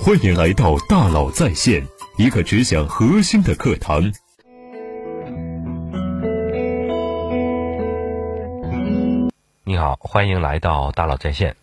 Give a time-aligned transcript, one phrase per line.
[0.00, 1.86] 欢迎来到大佬在线，
[2.16, 4.12] 一个只讲核心的课堂。
[9.62, 11.54] 你好，欢迎来到大佬在线。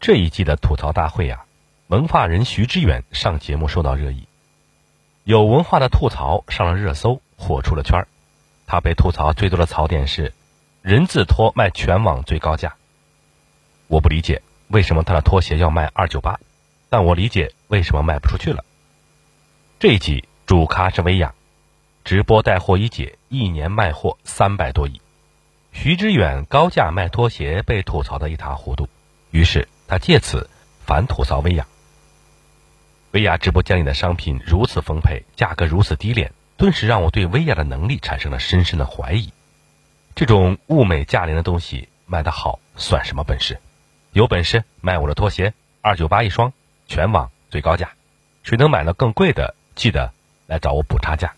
[0.00, 1.44] 这一季的吐槽大会呀，
[1.88, 4.26] 文化人徐志远上节目受到热议，
[5.24, 8.08] 有文化的吐槽上了热搜，火出了圈儿。
[8.66, 10.32] 他被吐槽最多的槽点是
[10.80, 12.76] 人字拖卖全网最高价。
[13.88, 16.38] 我不理解为什么他的拖鞋要卖二九八，
[16.90, 18.64] 但我理解为什么卖不出去了。
[19.78, 21.32] 这一集主咖是薇娅，
[22.04, 25.00] 直播带货一姐一年卖货三百多亿。
[25.72, 28.88] 徐志远高价卖拖鞋被吐槽的一塌糊涂，
[29.30, 30.50] 于是他借此
[30.84, 31.64] 反吐槽薇娅。
[33.12, 39.32] 薇娅直播间里的商品如此丰沛，价格如此低廉，顿时让我对薇娅的能力产生了深深的怀疑。
[40.16, 43.60] 这种物美价廉的东西卖得好算什么本事？
[44.12, 46.52] 有本事卖我的拖鞋二九八一双，
[46.90, 47.92] 全网最高价。
[48.42, 50.12] 谁能买到更贵的，记得
[50.48, 51.32] 来找我补差价。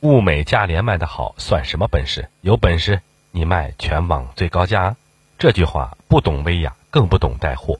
[0.00, 2.30] 物美价廉卖得好算什么本事？
[2.40, 3.02] 有本事
[3.32, 4.96] 你卖全网最高价！
[5.38, 7.78] 这句话不懂薇娅，更不懂带货。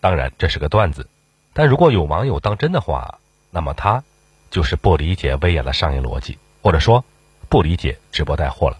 [0.00, 1.06] 当然这是个段子，
[1.52, 3.18] 但如果有网友当真的话，
[3.50, 4.02] 那么他
[4.50, 7.04] 就是不理解薇娅的商业逻辑，或者说
[7.50, 8.78] 不理解直播带货了。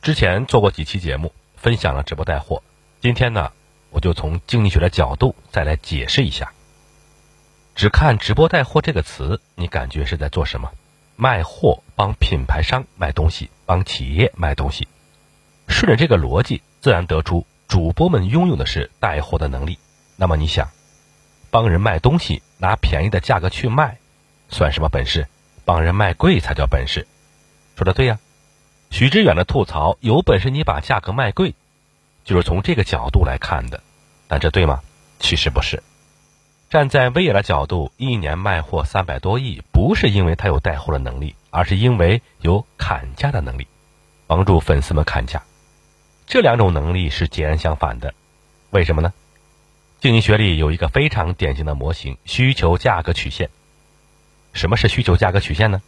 [0.00, 2.62] 之前做过几期节目，分享了直播带货。
[3.02, 3.52] 今天呢，
[3.92, 6.52] 我就从经济学的角度再来解释一下。
[7.74, 10.70] 只看直播带货这个词，你感觉是在做什么？
[11.14, 14.88] 卖货，帮品牌商卖东西，帮企业卖东西。
[15.68, 19.78] 顺着这个逻辑，自然得出主播们拥有的是带货的能力。
[20.16, 20.68] 那么你想，
[21.50, 23.98] 帮人卖东西，拿便宜的价格去卖，
[24.48, 25.28] 算什么本事？
[25.64, 27.06] 帮人卖贵才叫本事。
[27.76, 28.18] 说的对呀。
[28.90, 31.54] 许知远的吐槽，有本事你把价格卖贵，
[32.24, 33.80] 就是从这个角度来看的。
[34.28, 34.80] 但这对吗？
[35.18, 35.82] 其实不是。
[36.70, 43.66] 站在薇娅的角度，一年卖货三百多亿，不是因为他有带货的能力，而是因为有砍价的能力，
[44.26, 45.42] 帮助粉丝们砍价。
[46.26, 48.14] 这两种能力是截然相反的。
[48.70, 49.12] 为什么呢？
[50.00, 53.50] 经济学里有一个非常典型的模型——需求价格曲线。
[54.54, 55.82] 什么是需求价格曲线呢？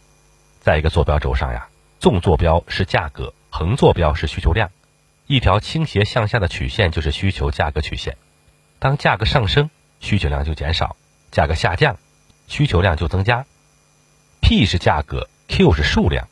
[0.61, 1.67] 在一个坐标轴上呀，
[1.99, 4.69] 纵坐标是价格，横坐标是需求量，
[5.27, 8.17] 一条倾斜向下的曲线就是需求价格曲线。
[8.79, 9.69] 当价格上升，
[9.99, 10.95] 需求量就减少，
[11.31, 11.97] 价格下降，
[12.47, 13.45] 需求量就增加。
[14.41, 16.27] P 是价格，Q 是数量。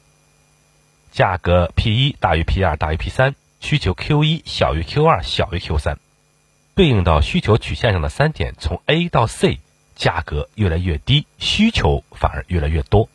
[1.12, 5.98] 价格 P 一大于 P 二大于 P 三，需求 Q 一小于 Q 二小于 Q 三，
[6.76, 9.60] 对应到需求曲线上的三点，从 A 到 C，
[9.96, 13.10] 价格越来越低，需求反而越来越多。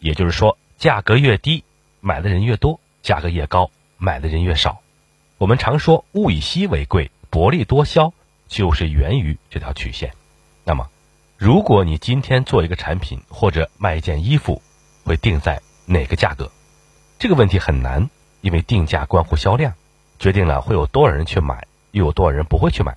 [0.00, 1.64] 也就是说，价格越低，
[2.00, 4.80] 买的人越多；价格越高，买的人越少。
[5.36, 8.14] 我们常说物以稀为贵，薄利多销。
[8.48, 10.10] 就是源于这条曲线。
[10.64, 10.88] 那么，
[11.36, 14.62] 如果你今天做一个产品或者卖一件衣服，
[15.04, 16.50] 会定在哪个价格？
[17.18, 18.08] 这个问题很难，
[18.40, 19.74] 因为定价关乎销量，
[20.18, 22.96] 决定了会有多少人去买，又有多少人不会去买。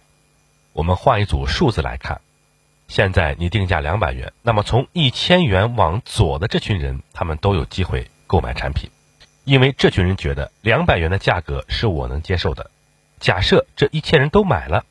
[0.71, 2.21] 我们换一组数字来看，
[2.87, 8.89] 现在你定价两百元，那么从一千元往左的这群人，他们都有机会购买产品，
[9.51, 12.71] 因为这群人觉得两百元的价格是我能接受的。
[13.19, 14.85] 假设这一千人都买了。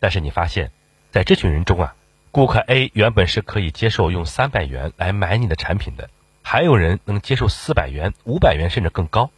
[0.00, 0.70] 但是你发现，
[1.10, 1.94] 在这群人中啊，
[2.30, 6.08] 顾客 A 原本是可以接受用三百元来买你的产品的，
[6.40, 9.30] 还有人能接受四百元、五百元甚至更高。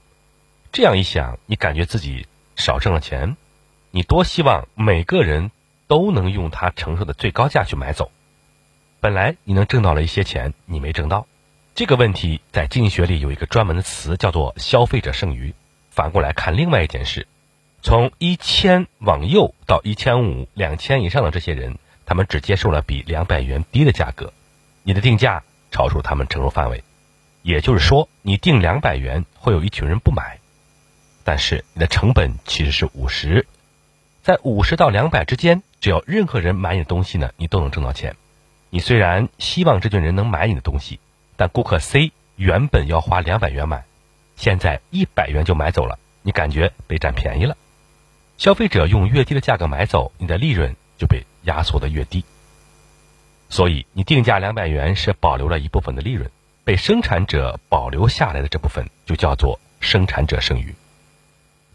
[0.70, 3.36] 这样一想，你感觉自己少挣了钱，
[3.90, 5.50] 你多希望每个人
[5.88, 8.12] 都能用他承受的最高价去买走。
[9.00, 11.26] 本来你能挣到了一些钱，你没挣到。
[11.78, 15.54] 这个问题在经济学里有一个专门的词，叫做消费者剩余。
[15.90, 17.28] 反过来看另外一件事。
[17.82, 24.32] 从一千往右到一千五、两千以上的这些人，他们只接受了比两百元低的价格，
[24.82, 26.82] 你的定价超出他们承受范围，
[27.42, 30.40] 也就是说，你定两百元会有一群人不买，
[31.22, 33.46] 但是你的成本其实是五十，
[34.24, 38.16] 在五十到两百之间，只要任何人买你的东西呢，你都能挣到钱。
[38.68, 40.98] 你虽然希望这群人能买你的东西，
[41.38, 43.84] 但顾客 C 原本要花两百元买，
[44.34, 47.56] 现在一百元就买走了，你感觉被占便宜了。
[48.38, 52.24] 消费者用越低的价格买走，你的利润就被压缩的越低。
[53.48, 56.28] 所以你定价两百元是保留了一部分的利润，
[56.64, 60.74] 被生产者保留下来的这部分就叫做生产者剩余。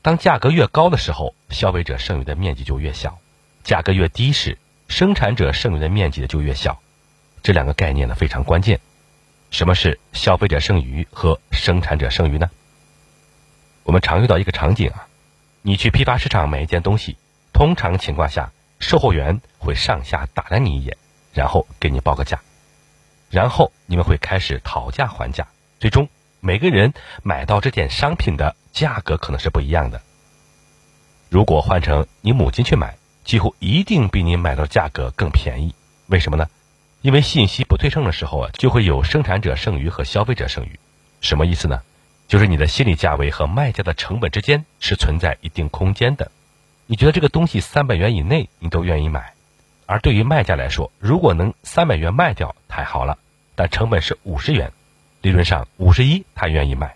[0.01, 3.11] 当价格越高的时候，消费者剩余的面积就越小；
[3.63, 4.57] 价格越低时，
[4.89, 6.81] 生产者剩余的面积就越小。
[7.41, 8.81] 这两个概念呢非常关键。
[9.53, 12.49] 什么是消费者剩余和生产者剩余呢？
[13.83, 15.07] 我们常遇到一个场景啊。
[15.61, 17.17] 你去批发市场买一件东西，
[17.53, 20.97] 通常情况下，售货员会上下打量你一眼，
[21.33, 22.41] 然后给你报个价，
[23.29, 25.47] 然后你们会开始讨价还价，
[25.79, 26.09] 最终
[26.39, 26.91] 每个人
[27.21, 30.01] 买到这件商品的价格可能是不一样的。
[31.29, 35.75] 如果换成你母亲去买，几乎一定比你买到价格更便宜。
[36.07, 36.47] 为什么呢？
[37.03, 40.79] 因为信息不对称的时候啊，就会有生产者剩余和消费者剩余。
[41.19, 41.81] 什么意思呢？
[42.29, 46.31] 就是你的心理价位和卖家的成本之间是存在一定空间的。
[46.85, 49.33] 你觉得这个东西三百元以内你都愿意买，
[49.85, 53.17] 而对于卖家来说，如果能三百元卖掉太好了，
[53.53, 54.71] 但成本是五十元，
[55.21, 56.95] 理论上五十一他愿意卖。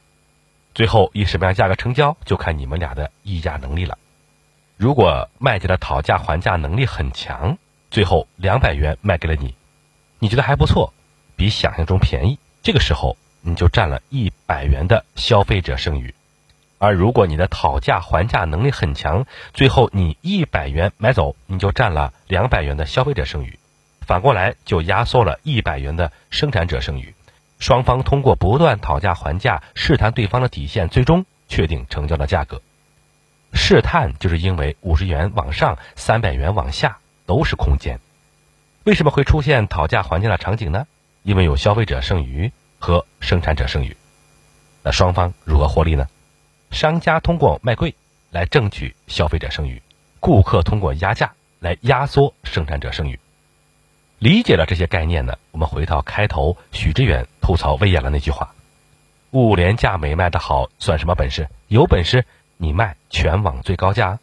[0.73, 3.97] 最后以什么样价格成交，就看你们俩的议价能力了。
[4.77, 7.57] 如果卖家的讨价还价能力很强，
[7.91, 9.53] 最后两百元卖给了你，
[10.19, 10.93] 你觉得还不错，
[11.35, 16.13] 比想象中便宜，这个时候你就占了一百元的消费者剩余。
[16.79, 23.57] 而如果你的讨价还价能力很强，最后你一百元买走，你就占了两百元的消费者剩余，
[24.01, 27.13] 反过来就压缩了一百元的生产者剩余。
[27.59, 32.61] 双方通过不断讨价还价，试探对方的底线，最终确定成交的价格。
[33.53, 37.99] 试探就是因为五十元往上、三百元往下都是空间。
[38.87, 40.87] 为什么会出现讨价还价的场景呢？
[41.23, 43.97] 因为有消费者剩余和生产者剩余。
[44.81, 46.07] 那双方如何获利呢？
[46.71, 47.95] 商家通过卖贵
[48.31, 49.81] 来挣取消费者剩余，
[50.21, 53.19] 顾客通过压价来压缩生产者剩余。
[54.19, 58.55] 理解了这些概念呢，我们回到开头许知远吐槽薇娅的那句话
[59.31, 61.49] ：“物廉价美卖的好算什么本事？
[61.67, 62.23] 有本事！”
[62.55, 64.17] 你卖全网最高价，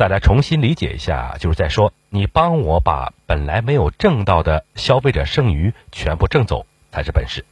[0.00, 7.44] 再来重新理解一下，就是在说你帮我把本来没有挣到的消费者剩余全部挣走才是本事，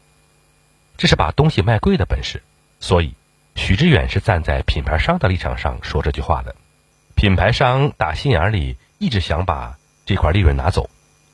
[0.96, 2.42] 这是把东西卖贵的本事。
[2.80, 3.12] 所以，
[3.54, 6.56] 许知远是站在品牌商的立场上说这句话的。
[7.14, 10.88] 品牌商打心眼里一直想把这块利润拿走。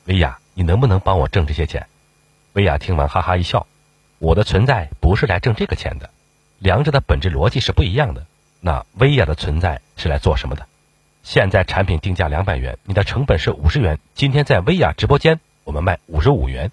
[0.06, 1.86] 薇娅，你能不能帮我挣这些钱？
[2.54, 3.68] 薇娅听完哈哈一笑，
[4.18, 6.10] 我的存在不是来挣这个钱的。
[6.58, 8.26] 两者的本质逻辑是不一样的。
[8.58, 10.66] 那薇娅的存在是来做什么的？
[11.24, 13.98] 现在产品定价两百元，你的成本是五十元。
[14.14, 16.70] 今天在薇娅直播间，我们卖五十五元。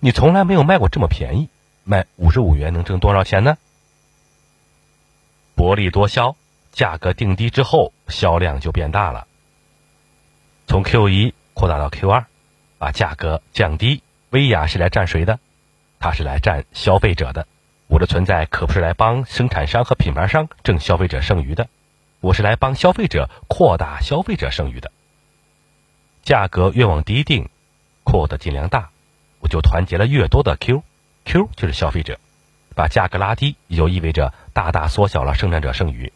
[0.00, 1.50] 你从来没有卖过这么便宜，
[1.84, 3.58] 卖五十五元能挣多少钱呢？
[5.54, 6.34] 薄利多销，
[6.72, 9.26] 价格定低之后，销量就变大了。
[10.66, 12.24] 从 Q 一扩大到 Q 二，
[12.78, 14.02] 把价格降低。
[14.30, 15.38] 薇娅是来占谁的？
[16.00, 17.46] 它是来占消费者的。
[17.86, 21.68] 我的存在可不是来帮生产商和品牌商挣消费者剩余的，
[22.24, 24.90] 我是来帮消费者扩大消费者剩余的。
[26.22, 27.50] 价格越往低定，
[28.02, 28.88] 扩的尽量大，
[29.40, 32.18] 我就团结了越多的 Q，Q 就是消费者，
[32.74, 36.10] 把价格拉低，也就意味着大大缩小了生产者剩余。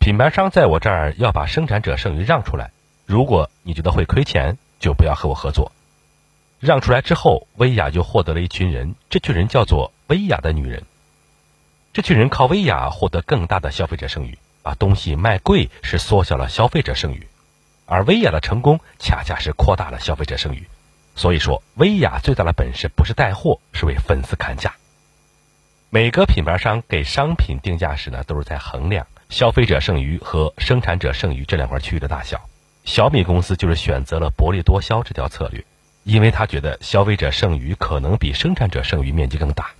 [0.00, 2.72] 品牌商在我这儿要把生产者剩余让出来，
[3.06, 5.70] 如果你觉得会亏钱，就不要和我合作。
[6.58, 9.92] 让出来之后，薇娅就获得了一群人，这群人叫做。
[10.08, 10.82] 薇娅的女人，
[11.92, 17.26] 这群人靠薇娅获得更大的消费者剩余，把东西卖贵是缩小了消费者剩余，
[17.86, 20.66] 而薇娅的成功恰恰是扩大了消费者剩余。
[21.14, 24.74] 所以说，薇娅最大的本事不是带货，是为粉丝砍价。
[25.90, 32.40] 每个品牌商给商品定价时呢，都是在衡量消费者剩余和生产者剩余这两块区域的大小。
[32.84, 35.62] 小米公司就是选择了薄利多销这条策略，
[36.04, 39.72] 因为他觉得消费者剩余可能比生产者剩余面积更大。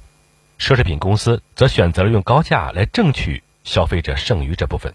[0.58, 4.94] 奢侈品公司则选择了用高价来挣取消费者剩余这部分，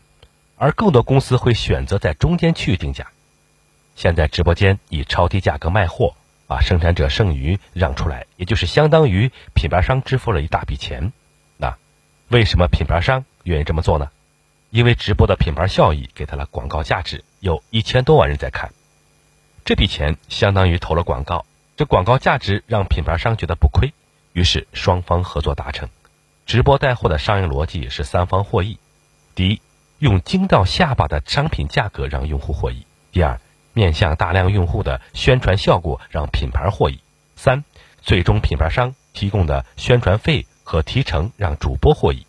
[0.57, 3.07] 而更多公司会选择在中间区域定价。
[3.95, 6.15] 现在直播间以超低价格卖货，
[6.47, 11.11] 把生产者剩余让出来，也就是相当于品牌商支付了一大笔钱。
[11.57, 11.75] 那
[12.29, 14.09] 为什么品牌商愿意这么做呢？
[14.69, 18.71] 因为直播的品牌效益给他了广告价值，有一千多万人在看，
[19.63, 21.45] 这笔钱相当于投了广告，
[21.77, 23.93] 这广告价值让品牌商觉得不亏。
[24.33, 25.89] 于是双方合作达成，
[26.47, 28.79] 直播带货的商业逻辑是三方获益：
[29.35, 29.61] 第一，
[29.99, 33.41] 用精到下巴的商品价格让用户获益；第二，
[33.73, 36.99] 面向大量用户的宣传效果让品牌获益；
[37.35, 37.65] 三，
[38.01, 42.25] 最终品牌商提供的宣传费和提成让主播获益。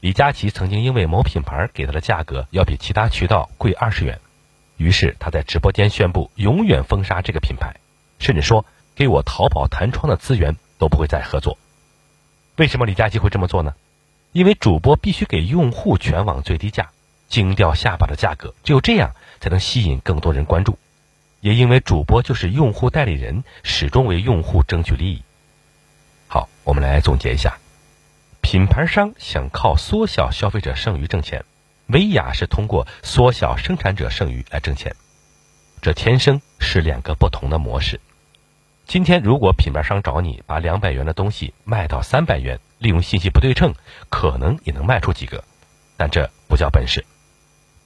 [0.00, 4.18] 李佳琦曾经因为某品牌给他的价格要比其他渠道贵二十元，
[4.78, 7.76] 于是他在直播间宣布永远封杀这个品牌，
[8.18, 8.66] 甚至说
[8.96, 10.56] 给我淘宝弹窗的资源。
[10.80, 11.58] 都不会再合作。
[12.58, 13.76] 为什么李佳琦会这么做呢？
[14.32, 16.90] 因为主播必须给用户全网最低价、
[17.28, 20.76] 惊掉下巴的价格，只有这样才能吸引更多人关注。
[21.40, 25.22] 也因为主播就是用户代理人，始终为用户争取利益。
[26.26, 27.58] 好，我们来总结一下：
[28.40, 31.44] 品牌商想靠缩小消费者剩余挣钱，
[31.86, 34.96] 薇娅是通过缩小生产者剩余来挣钱。
[35.80, 38.00] 这天生是两个不同的模式。
[38.88, 43.74] 今天如果品牌商找你把两百元的东西卖到三百元，利用信息不对称，
[44.08, 45.44] 可能也能卖出几个，
[45.98, 47.04] 但这不叫本事。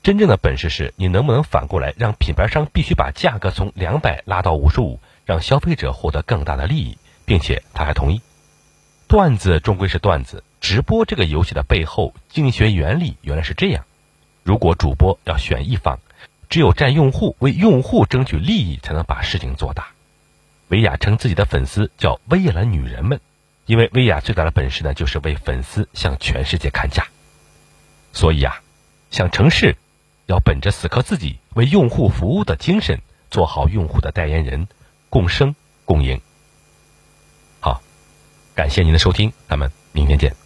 [0.04, 8.21] 真正的本事是你能不能反过来让品牌商必须把价格从两百拉到五十五，让消费者获得更大的利益，并且他还同意。
[9.09, 13.85] 段子终归是段子，直播这个游戏的背后经济学原理原来是这样：
[14.44, 15.99] 如果主播要选一方，
[16.49, 19.88] 只有占用户、为用户争取利益，才能把事情做大。
[20.73, 23.21] 薇娅称自己的粉丝叫“薇娅的女人们”，
[23.67, 27.07] 因为薇娅最大的本事呢，就是为粉丝向全世界看价。
[28.14, 28.62] 所以啊，
[29.11, 29.76] 想成事，
[30.25, 34.67] 要本着死磕自己、为用户服务的精神，做好用户的代言人，
[35.11, 36.19] 共生共赢。
[37.61, 37.83] 好，
[38.55, 40.41] 感谢您的收听，咱们明天见。